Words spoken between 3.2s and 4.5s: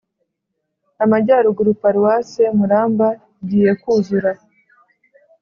igiyekuzura